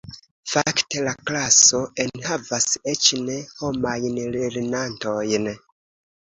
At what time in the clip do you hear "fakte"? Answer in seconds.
0.51-1.01